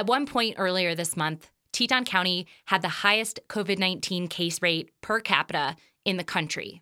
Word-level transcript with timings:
At 0.00 0.06
one 0.06 0.24
point 0.24 0.54
earlier 0.56 0.94
this 0.94 1.14
month, 1.14 1.50
Teton 1.72 2.06
County 2.06 2.46
had 2.64 2.80
the 2.80 2.88
highest 2.88 3.38
COVID 3.50 3.78
19 3.78 4.28
case 4.28 4.62
rate 4.62 4.88
per 5.02 5.20
capita 5.20 5.76
in 6.06 6.16
the 6.16 6.24
country. 6.24 6.80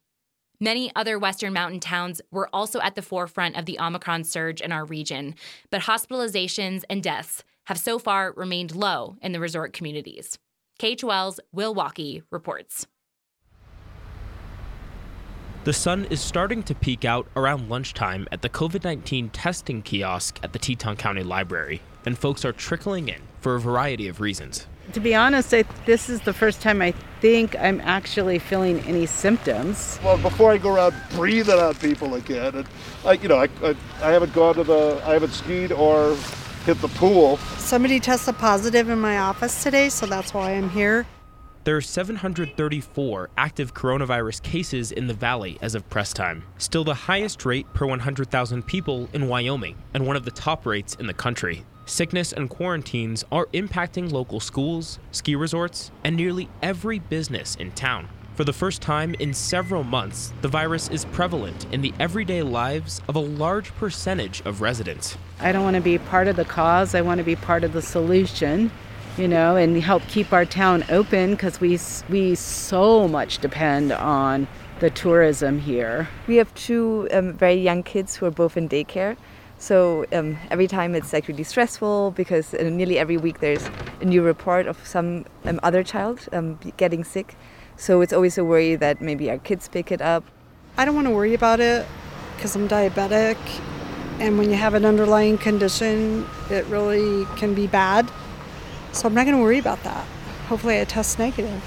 Many 0.60 0.92
other 0.94 1.18
Western 1.18 1.52
mountain 1.52 1.80
towns 1.80 2.20
were 2.30 2.48
also 2.52 2.80
at 2.80 2.94
the 2.94 3.02
forefront 3.02 3.56
of 3.56 3.66
the 3.66 3.80
Omicron 3.80 4.22
surge 4.22 4.60
in 4.60 4.70
our 4.70 4.84
region, 4.84 5.34
but 5.68 5.80
hospitalizations 5.80 6.84
and 6.88 7.02
deaths 7.02 7.42
have 7.66 7.76
so 7.76 7.98
far 7.98 8.32
remained 8.36 8.76
low 8.76 9.16
in 9.20 9.32
the 9.32 9.40
resort 9.40 9.72
communities. 9.72 10.38
KHOL's 10.78 11.40
Will 11.50 11.74
Walkey 11.74 12.22
reports. 12.30 12.86
The 15.64 15.72
sun 15.72 16.04
is 16.04 16.20
starting 16.20 16.62
to 16.62 16.74
peek 16.76 17.04
out 17.04 17.26
around 17.34 17.68
lunchtime 17.68 18.28
at 18.30 18.42
the 18.42 18.48
COVID 18.48 18.84
19 18.84 19.30
testing 19.30 19.82
kiosk 19.82 20.38
at 20.44 20.52
the 20.52 20.58
Teton 20.60 20.94
County 20.94 21.24
Library, 21.24 21.82
and 22.04 22.18
folks 22.18 22.44
are 22.44 22.52
trickling 22.52 23.08
in 23.08 23.20
for 23.40 23.54
a 23.54 23.60
variety 23.60 24.08
of 24.08 24.20
reasons. 24.20 24.66
To 24.92 25.00
be 25.00 25.14
honest, 25.14 25.52
I, 25.52 25.64
this 25.84 26.08
is 26.08 26.22
the 26.22 26.32
first 26.32 26.62
time 26.62 26.80
I 26.80 26.92
think 27.20 27.54
I'm 27.58 27.80
actually 27.82 28.38
feeling 28.38 28.80
any 28.80 29.04
symptoms. 29.04 30.00
Well, 30.02 30.16
before 30.16 30.52
I 30.52 30.58
go 30.58 30.74
around 30.74 30.94
breathing 31.10 31.58
on 31.58 31.74
people 31.74 32.14
again, 32.14 32.54
and 32.54 32.66
I, 33.04 33.12
you 33.12 33.28
know, 33.28 33.36
I, 33.36 33.48
I, 33.62 33.74
I 34.02 34.10
haven't 34.12 34.32
gone 34.32 34.54
to 34.54 34.64
the, 34.64 35.02
I 35.04 35.12
haven't 35.12 35.32
skied 35.32 35.72
or 35.72 36.16
hit 36.64 36.80
the 36.80 36.88
pool. 36.88 37.36
Somebody 37.58 38.00
tested 38.00 38.38
positive 38.38 38.88
in 38.88 38.98
my 38.98 39.18
office 39.18 39.62
today, 39.62 39.90
so 39.90 40.06
that's 40.06 40.32
why 40.32 40.52
I'm 40.52 40.70
here. 40.70 41.06
There 41.68 41.76
are 41.76 41.82
734 41.82 43.28
active 43.36 43.74
coronavirus 43.74 44.42
cases 44.42 44.90
in 44.90 45.06
the 45.06 45.12
valley 45.12 45.58
as 45.60 45.74
of 45.74 45.86
press 45.90 46.14
time, 46.14 46.44
still 46.56 46.82
the 46.82 46.94
highest 46.94 47.44
rate 47.44 47.66
per 47.74 47.84
100,000 47.84 48.66
people 48.66 49.06
in 49.12 49.28
Wyoming, 49.28 49.76
and 49.92 50.06
one 50.06 50.16
of 50.16 50.24
the 50.24 50.30
top 50.30 50.64
rates 50.64 50.94
in 50.94 51.06
the 51.06 51.12
country. 51.12 51.66
Sickness 51.84 52.32
and 52.32 52.48
quarantines 52.48 53.22
are 53.30 53.48
impacting 53.52 54.10
local 54.10 54.40
schools, 54.40 54.98
ski 55.12 55.36
resorts, 55.36 55.90
and 56.04 56.16
nearly 56.16 56.48
every 56.62 57.00
business 57.00 57.54
in 57.56 57.70
town. 57.72 58.08
For 58.34 58.44
the 58.44 58.52
first 58.54 58.80
time 58.80 59.14
in 59.18 59.34
several 59.34 59.84
months, 59.84 60.32
the 60.40 60.48
virus 60.48 60.88
is 60.88 61.04
prevalent 61.04 61.66
in 61.70 61.82
the 61.82 61.92
everyday 62.00 62.42
lives 62.42 63.02
of 63.08 63.16
a 63.16 63.20
large 63.20 63.74
percentage 63.74 64.40
of 64.46 64.62
residents. 64.62 65.18
I 65.38 65.52
don't 65.52 65.64
want 65.64 65.76
to 65.76 65.82
be 65.82 65.98
part 65.98 66.28
of 66.28 66.36
the 66.36 66.46
cause, 66.46 66.94
I 66.94 67.02
want 67.02 67.18
to 67.18 67.24
be 67.24 67.36
part 67.36 67.62
of 67.62 67.74
the 67.74 67.82
solution 67.82 68.70
you 69.18 69.26
know, 69.28 69.56
and 69.56 69.82
help 69.82 70.02
keep 70.06 70.32
our 70.32 70.44
town 70.44 70.84
open 70.90 71.32
because 71.32 71.60
we 71.60 71.78
we 72.08 72.34
so 72.34 73.08
much 73.08 73.38
depend 73.38 73.92
on 73.92 74.46
the 74.80 74.90
tourism 74.90 75.58
here. 75.58 76.08
We 76.28 76.36
have 76.36 76.54
two 76.54 77.08
um, 77.12 77.32
very 77.32 77.54
young 77.56 77.82
kids 77.82 78.16
who 78.16 78.26
are 78.26 78.30
both 78.30 78.56
in 78.56 78.68
daycare. 78.68 79.16
So 79.58 80.06
um, 80.12 80.38
every 80.50 80.68
time 80.68 80.94
it's 80.94 81.12
like 81.12 81.26
really 81.26 81.42
stressful 81.42 82.12
because 82.12 82.54
uh, 82.54 82.62
nearly 82.62 82.96
every 82.96 83.16
week 83.16 83.40
there's 83.40 83.68
a 84.00 84.04
new 84.04 84.22
report 84.22 84.68
of 84.68 84.78
some 84.86 85.24
um, 85.44 85.58
other 85.64 85.82
child 85.82 86.28
um, 86.32 86.60
getting 86.76 87.02
sick. 87.02 87.34
So 87.76 88.00
it's 88.00 88.12
always 88.12 88.38
a 88.38 88.44
worry 88.44 88.76
that 88.76 89.00
maybe 89.00 89.28
our 89.30 89.38
kids 89.38 89.66
pick 89.66 89.90
it 89.90 90.00
up. 90.00 90.24
I 90.76 90.84
don't 90.84 90.94
want 90.94 91.08
to 91.08 91.14
worry 91.14 91.34
about 91.34 91.58
it 91.58 91.86
because 92.36 92.54
I'm 92.54 92.68
diabetic, 92.68 93.36
and 94.20 94.38
when 94.38 94.48
you 94.48 94.54
have 94.54 94.74
an 94.74 94.84
underlying 94.84 95.38
condition, 95.38 96.24
it 96.50 96.64
really 96.66 97.24
can 97.34 97.52
be 97.52 97.66
bad. 97.66 98.08
So 98.92 99.06
I'm 99.06 99.14
not 99.14 99.24
going 99.24 99.36
to 99.36 99.42
worry 99.42 99.58
about 99.58 99.82
that. 99.84 100.04
Hopefully, 100.48 100.80
I 100.80 100.84
test 100.84 101.18
negative. 101.18 101.62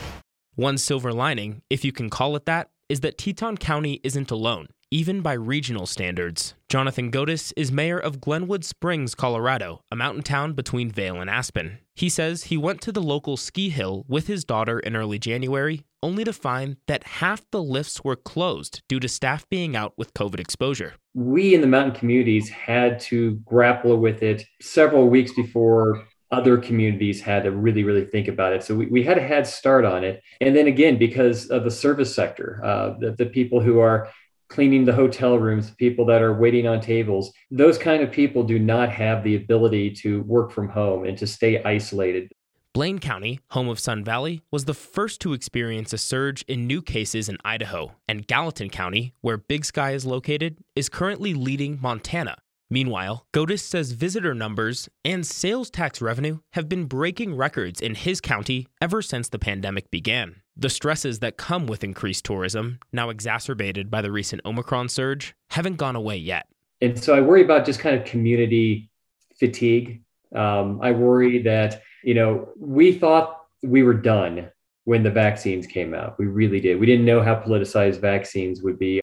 One 0.55 0.77
silver 0.77 1.14
lining, 1.14 1.61
if 1.69 1.86
you 1.86 1.91
can 1.91 2.09
call 2.09 2.36
it 2.36 2.45
that, 2.45 2.69
is 2.89 3.00
that 3.00 3.17
Teton 3.17 3.58
County 3.58 4.02
isn't 4.03 4.31
alone, 4.31 4.67
even 4.91 5.22
by 5.22 5.31
regional 5.31 5.86
standards. 5.86 6.55
Jonathan 6.67 7.09
Godes 7.09 7.53
is 7.55 7.72
mayor 7.72 7.97
of 7.97 8.19
Glenwood 8.19 8.66
Springs, 8.66 9.16
Colorado, 9.16 9.81
a 9.89 9.95
mountain 9.95 10.23
town 10.23 10.53
between 10.53 10.92
Vail 10.92 11.22
and 11.22 11.30
Aspen. 11.30 11.77
He 11.95 12.09
says 12.09 12.45
he 12.45 12.58
went 12.58 12.81
to 12.81 12.92
the 12.92 13.02
local 13.02 13.38
ski 13.38 13.69
hill 13.69 14.03
with 14.09 14.27
his 14.27 14.44
daughter 14.44 14.80
in 14.80 14.95
early 14.95 15.19
January, 15.19 15.86
only 16.03 16.23
to 16.23 16.33
find 16.33 16.77
that 16.88 17.03
half 17.03 17.49
the 17.52 17.64
lifts 17.64 18.03
were 18.03 18.16
closed 18.16 18.81
due 18.89 18.99
to 18.99 19.08
staff 19.08 19.48
being 19.49 19.76
out 19.76 19.93
with 19.98 20.14
COVID 20.14 20.39
exposure. 20.39 20.95
We 21.14 21.54
in 21.54 21.61
the 21.61 21.67
mountain 21.67 21.95
communities 21.95 22.49
had 22.49 22.99
to 23.02 23.36
grapple 23.45 23.98
with 23.98 24.21
it 24.21 24.43
several 24.61 25.08
weeks 25.08 25.33
before 25.33 26.04
other 26.31 26.58
communities 26.58 27.21
had 27.21 27.43
to 27.43 27.52
really, 27.52 27.83
really 27.83 28.05
think 28.05 28.27
about 28.27 28.53
it. 28.53 28.64
So 28.64 28.75
we, 28.75 28.86
we 28.87 29.03
had 29.03 29.17
a 29.17 29.21
head 29.21 29.45
start 29.45 29.86
on 29.86 30.03
it. 30.03 30.23
And 30.39 30.55
then 30.55 30.67
again, 30.67 30.97
because 30.97 31.47
of 31.47 31.64
the 31.64 31.71
service 31.71 32.14
sector, 32.14 32.61
uh, 32.64 32.95
the, 32.99 33.11
the 33.11 33.25
people 33.25 33.59
who 33.59 33.80
are 33.80 34.09
cleaning 34.47 34.86
the 34.86 34.93
hotel 34.93 35.37
rooms, 35.37 35.71
people 35.71 36.05
that 36.05 36.21
are 36.21 36.33
waiting 36.33 36.67
on 36.67 36.81
tables, 36.81 37.31
those 37.49 37.77
kind 37.77 38.03
of 38.03 38.11
people 38.11 38.43
do 38.43 38.59
not 38.59 38.89
have 38.89 39.23
the 39.23 39.36
ability 39.36 39.92
to 39.92 40.21
work 40.23 40.52
from 40.52 40.69
home 40.69 41.05
and 41.05 41.17
to 41.17 41.27
stay 41.27 41.64
isolated. 41.64 42.31
Blaine 42.73 42.99
County, 42.99 43.42
home 43.49 43.67
of 43.67 43.80
Sun 43.80 44.05
Valley, 44.05 44.42
was 44.49 44.63
the 44.63 44.73
first 44.73 45.19
to 45.21 45.33
experience 45.33 45.92
a 45.92 45.98
surge 45.98 46.42
in 46.43 46.67
new 46.67 46.81
cases 46.81 47.27
in 47.27 47.37
Idaho, 47.43 47.95
and 48.08 48.25
Gallatin 48.25 48.69
County, 48.69 49.13
where 49.19 49.36
Big 49.36 49.65
Sky 49.65 49.92
is 49.92 50.05
located, 50.05 50.58
is 50.73 50.87
currently 50.87 51.33
leading 51.33 51.80
Montana 51.81 52.37
Meanwhile, 52.73 53.26
Godes 53.33 53.61
says 53.61 53.92
visitor 53.92 54.33
numbers 54.33 54.87
and 55.04 55.27
sales 55.27 55.70
tax 55.70 56.02
revenue 56.02 56.39
have 56.54 56.70
been 56.70 56.86
breaking 56.86 57.36
records 57.36 57.82
in 57.82 57.95
his 57.95 58.21
county 58.21 58.65
ever 58.82 59.02
since 59.02 59.27
the 59.27 59.37
pandemic 59.37 59.92
began. 59.92 60.37
The 60.55 60.70
stresses 60.70 61.20
that 61.20 61.36
come 61.36 61.67
with 61.67 61.83
increased 61.83 62.23
tourism, 62.23 62.80
now 62.93 63.10
exacerbated 63.10 63.92
by 63.92 64.02
the 64.02 64.10
recent 64.10 64.42
Omicron 64.45 64.87
surge, 64.87 65.36
haven't 65.49 65.76
gone 65.76 65.98
away 65.98 66.15
yet. 66.15 66.48
And 66.80 66.98
so 66.98 67.14
I 67.14 67.20
worry 67.20 67.43
about 67.43 67.65
just 67.65 67.81
kind 67.81 67.99
of 67.99 68.05
community 68.05 68.89
fatigue. 69.37 70.02
Um, 70.33 70.80
I 70.81 70.92
worry 70.92 71.42
that, 71.42 71.81
you 72.05 72.14
know, 72.14 72.48
we 72.58 72.93
thought 72.93 73.48
we 73.64 73.83
were 73.83 73.93
done 73.93 74.49
when 74.86 75.04
the 75.04 75.11
vaccines 75.11 75.67
came 75.67 75.93
out. 75.93 76.17
We 76.17 76.27
really 76.27 76.61
did. 76.61 76.80
We 76.80 76.86
didn't 76.86 77.05
know 77.05 77.21
how 77.21 77.36
politicized 77.36 77.99
vaccines 77.99 78.61
would 78.61 78.80
be. 78.80 79.01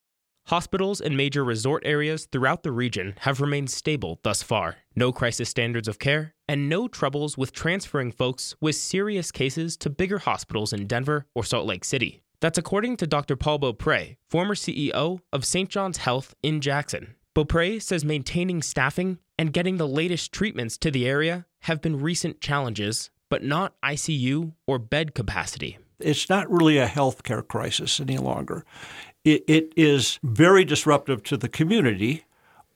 Hospitals 0.49 1.03
and 1.03 1.15
major 1.15 1.45
resort 1.45 1.83
areas 1.85 2.25
throughout 2.25 2.63
the 2.63 2.73
region 2.73 3.13
have 3.19 3.43
remained 3.43 3.69
stable 3.69 4.19
thus 4.23 4.43
far. 4.43 4.77
No 4.97 5.13
crisis 5.13 5.51
standards 5.51 5.89
of 5.89 5.99
care, 5.99 6.33
and 6.49 6.71
no 6.71 6.89
troubles 6.89 7.37
with 7.37 7.53
transferring 7.53 8.13
folks 8.13 8.55
with 8.59 8.75
serious 8.75 9.31
cases 9.31 9.77
to 9.77 9.91
bigger 9.91 10.21
hospitals 10.21 10.73
in 10.73 10.87
Denver 10.87 11.27
or 11.35 11.45
Salt 11.45 11.67
Lake 11.67 11.85
City. 11.85 12.23
That's 12.41 12.57
according 12.57 12.97
to 12.97 13.07
Dr. 13.07 13.37
Paul 13.37 13.59
Beaupre, 13.59 14.17
former 14.31 14.55
CEO 14.55 15.21
of 15.35 15.45
St. 15.45 15.69
John's 15.69 15.99
Health 15.99 16.35
in 16.43 16.63
Jackson. 16.63 17.15
Beaupre 17.35 17.79
says 17.79 18.03
maintaining 18.03 18.63
staffing 18.63 19.19
and 19.39 19.53
getting 19.53 19.77
the 19.77 19.87
latest 19.87 20.33
treatments 20.33 20.79
to 20.79 20.91
the 20.91 21.07
area 21.07 21.45
have 21.65 21.83
been 21.83 22.01
recent 22.01 22.41
challenges, 22.41 23.11
but 23.29 23.45
not 23.45 23.75
ICU 23.85 24.55
or 24.67 24.79
bed 24.79 25.15
capacity. 25.15 25.77
It's 26.01 26.31
not 26.31 26.51
really 26.51 26.79
a 26.79 26.87
healthcare 26.87 27.47
crisis 27.47 28.01
any 28.01 28.19
longer 28.19 28.65
it, 29.29 29.45
it 29.47 29.73
is 29.77 30.19
very 30.23 30.65
disruptive 30.65 31.23
to 31.25 31.37
the 31.37 31.49
community, 31.49 32.25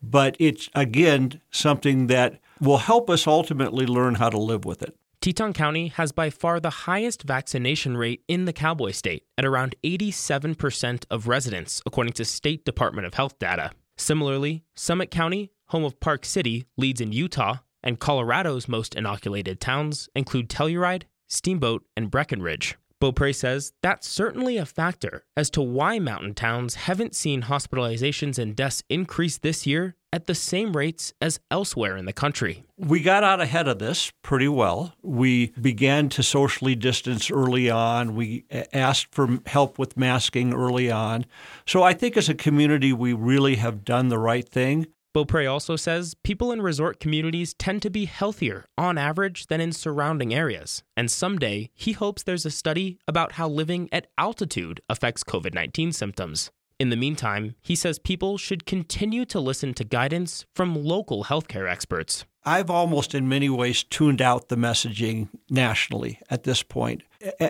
but 0.01 0.35
it's 0.39 0.69
again 0.75 1.41
something 1.51 2.07
that 2.07 2.39
will 2.59 2.77
help 2.77 3.09
us 3.09 3.27
ultimately 3.27 3.85
learn 3.85 4.15
how 4.15 4.29
to 4.29 4.37
live 4.37 4.65
with 4.65 4.81
it. 4.81 4.95
Teton 5.21 5.53
County 5.53 5.87
has 5.87 6.11
by 6.11 6.29
far 6.29 6.59
the 6.59 6.69
highest 6.69 7.23
vaccination 7.23 7.95
rate 7.95 8.23
in 8.27 8.43
the 8.43 8.51
Cowboy 8.51 8.91
State 8.91 9.23
at 9.37 9.45
around 9.45 9.73
87% 9.83 11.05
of 11.09 11.27
residents, 11.29 11.81
according 11.85 12.11
to 12.13 12.25
State 12.25 12.65
Department 12.65 13.07
of 13.07 13.13
Health 13.13 13.39
data. 13.39 13.71
Similarly, 13.95 14.65
Summit 14.75 15.11
County, 15.11 15.51
home 15.67 15.85
of 15.85 15.99
Park 16.01 16.25
City, 16.25 16.65
leads 16.77 16.99
in 16.99 17.13
Utah, 17.13 17.59
and 17.81 17.99
Colorado's 17.99 18.67
most 18.67 18.95
inoculated 18.95 19.61
towns 19.61 20.09
include 20.13 20.49
Telluride, 20.49 21.03
Steamboat, 21.27 21.85
and 21.95 22.11
Breckenridge. 22.11 22.75
Beaupre 23.03 23.33
says 23.33 23.73
that's 23.81 24.07
certainly 24.07 24.55
a 24.55 24.65
factor 24.65 25.25
as 25.35 25.49
to 25.49 25.61
why 25.61 25.99
mountain 25.99 26.33
towns 26.33 26.75
haven't 26.75 27.13
seen 27.13 27.41
hospitalizations 27.41 28.39
and 28.39 28.55
deaths 28.55 28.81
increase 28.87 29.37
this 29.37 29.67
year 29.67 29.97
at 30.13 30.25
the 30.25 30.33
same 30.33 30.71
rates 30.71 31.13
as 31.19 31.41
elsewhere 31.51 31.97
in 31.97 32.05
the 32.05 32.13
country. 32.13 32.63
We 32.77 33.01
got 33.01 33.25
out 33.25 33.41
ahead 33.41 33.67
of 33.67 33.79
this 33.79 34.13
pretty 34.21 34.47
well. 34.47 34.93
We 35.01 35.47
began 35.59 36.07
to 36.09 36.23
socially 36.23 36.75
distance 36.75 37.29
early 37.29 37.69
on. 37.69 38.15
We 38.15 38.45
uh, 38.49 38.63
asked 38.71 39.13
for 39.13 39.39
help 39.47 39.77
with 39.77 39.97
masking 39.97 40.53
early 40.53 40.89
on. 40.89 41.25
So 41.65 41.83
I 41.83 41.91
think 41.91 42.15
as 42.15 42.29
a 42.29 42.33
community, 42.33 42.93
we 42.93 43.11
really 43.11 43.55
have 43.55 43.83
done 43.83 44.07
the 44.07 44.19
right 44.19 44.47
thing. 44.47 44.87
Beaupre 45.13 45.45
also 45.45 45.75
says 45.75 46.15
people 46.23 46.51
in 46.51 46.61
resort 46.61 46.99
communities 46.99 47.53
tend 47.53 47.83
to 47.83 47.91
be 47.91 48.05
healthier 48.05 48.65
on 48.79 48.97
average 48.97 49.45
than 49.45 49.61
in 49.61 49.71
surrounding 49.71 50.33
areas, 50.33 50.83
and 50.97 51.11
someday 51.11 51.69
he 51.75 51.91
hopes 51.91 52.23
there's 52.23 52.47
a 52.47 52.51
study 52.51 52.97
about 53.07 53.33
how 53.33 53.47
living 53.47 53.87
at 53.91 54.07
altitude 54.17 54.81
affects 54.89 55.23
COVID 55.23 55.53
19 55.53 55.91
symptoms. 55.91 56.49
In 56.79 56.89
the 56.89 56.97
meantime, 56.97 57.53
he 57.61 57.75
says 57.75 57.99
people 57.99 58.39
should 58.39 58.65
continue 58.65 59.23
to 59.25 59.39
listen 59.39 59.75
to 59.75 59.83
guidance 59.83 60.45
from 60.55 60.83
local 60.83 61.25
healthcare 61.25 61.69
experts. 61.69 62.25
I've 62.43 62.71
almost 62.71 63.13
in 63.13 63.29
many 63.29 63.49
ways 63.49 63.83
tuned 63.83 64.21
out 64.21 64.49
the 64.49 64.55
messaging 64.55 65.29
nationally 65.49 66.19
at 66.29 66.43
this 66.43 66.63
point 66.63 67.03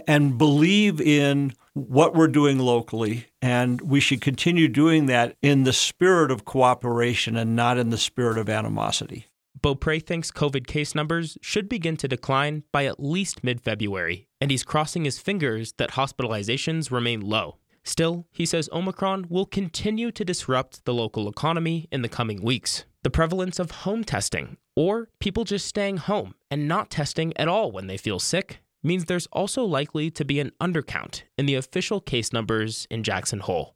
and 0.05 0.37
believe 0.37 0.99
in 0.99 1.53
what 1.73 2.15
we're 2.15 2.27
doing 2.27 2.59
locally. 2.59 3.27
And 3.41 3.81
we 3.81 3.99
should 3.99 4.21
continue 4.21 4.67
doing 4.67 5.07
that 5.07 5.35
in 5.41 5.63
the 5.63 5.73
spirit 5.73 6.31
of 6.31 6.45
cooperation 6.45 7.35
and 7.35 7.55
not 7.55 7.77
in 7.77 7.89
the 7.89 7.97
spirit 7.97 8.37
of 8.37 8.49
animosity. 8.49 9.27
Beaupre 9.61 9.99
thinks 9.99 10.31
COVID 10.31 10.67
case 10.67 10.93
numbers 10.93 11.37
should 11.41 11.69
begin 11.69 11.95
to 11.97 12.07
decline 12.07 12.63
by 12.71 12.85
at 12.85 12.99
least 12.99 13.43
mid 13.43 13.61
February, 13.61 14.27
and 14.41 14.51
he's 14.51 14.63
crossing 14.63 15.05
his 15.05 15.19
fingers 15.19 15.73
that 15.77 15.91
hospitalizations 15.91 16.91
remain 16.91 17.21
low. 17.21 17.59
Still, 17.85 18.25
he 18.31 18.45
says 18.45 18.69
Omicron 18.73 19.27
will 19.29 19.45
continue 19.45 20.11
to 20.11 20.25
disrupt 20.25 20.83
the 20.85 20.93
local 20.93 21.29
economy 21.29 21.87
in 21.91 22.01
the 22.01 22.09
coming 22.09 22.41
weeks. 22.41 22.85
The 23.03 23.09
prevalence 23.09 23.59
of 23.59 23.71
home 23.71 24.03
testing, 24.03 24.57
or 24.75 25.09
people 25.19 25.43
just 25.43 25.67
staying 25.67 25.97
home 25.97 26.35
and 26.49 26.67
not 26.67 26.89
testing 26.89 27.35
at 27.37 27.47
all 27.47 27.71
when 27.71 27.87
they 27.87 27.97
feel 27.97 28.19
sick, 28.19 28.62
means 28.83 29.05
there's 29.05 29.27
also 29.27 29.63
likely 29.63 30.11
to 30.11 30.25
be 30.25 30.39
an 30.39 30.51
undercount 30.61 31.23
in 31.37 31.45
the 31.45 31.55
official 31.55 32.01
case 32.01 32.33
numbers 32.33 32.85
in 32.91 33.03
Jackson 33.03 33.39
Hole. 33.39 33.75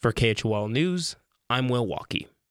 For 0.00 0.12
KHOL 0.12 0.68
News, 0.68 1.16
I'm 1.50 1.68
Will 1.68 1.86
Walkey. 1.86 2.28